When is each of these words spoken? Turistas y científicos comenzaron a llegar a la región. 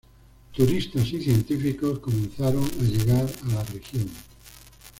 Turistas 0.51 1.13
y 1.13 1.21
científicos 1.21 1.99
comenzaron 1.99 2.63
a 2.63 2.81
llegar 2.83 3.29
a 3.45 3.53
la 3.53 3.63
región. 3.65 4.09